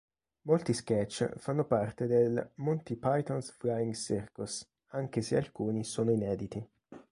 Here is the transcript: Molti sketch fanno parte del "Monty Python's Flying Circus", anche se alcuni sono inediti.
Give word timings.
Molti 0.47 0.73
sketch 0.73 1.37
fanno 1.37 1.63
parte 1.63 2.07
del 2.07 2.53
"Monty 2.55 2.95
Python's 2.95 3.51
Flying 3.51 3.93
Circus", 3.93 4.67
anche 4.93 5.21
se 5.21 5.37
alcuni 5.37 5.83
sono 5.83 6.09
inediti. 6.09 6.67